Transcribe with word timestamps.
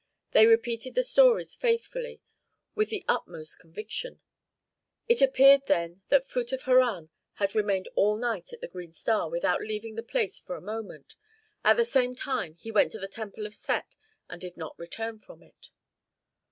They 0.31 0.47
repeated 0.47 0.95
the 0.95 1.03
stories 1.03 1.53
faithfully, 1.55 2.23
with 2.73 2.89
the 2.89 3.05
utmost 3.07 3.59
conviction. 3.59 4.19
It 5.07 5.21
appeared 5.21 5.67
then 5.67 6.01
that 6.07 6.23
Phut 6.25 6.51
of 6.51 6.63
Harran 6.63 7.11
had 7.33 7.53
remained 7.53 7.87
all 7.93 8.17
night 8.17 8.51
at 8.51 8.61
the 8.61 8.67
"Green 8.67 8.91
Star" 8.93 9.29
without 9.29 9.61
leaving 9.61 9.93
the 9.93 10.01
place 10.01 10.39
for 10.39 10.55
a 10.55 10.59
moment; 10.59 11.13
at 11.63 11.77
the 11.77 11.85
same 11.85 12.15
time 12.15 12.55
he 12.55 12.71
went 12.71 12.91
to 12.93 12.99
the 12.99 13.07
temple 13.07 13.45
of 13.45 13.53
Set, 13.53 13.95
and 14.27 14.41
did 14.41 14.57
not 14.57 14.73
return 14.79 15.19
from 15.19 15.43
it. 15.43 15.69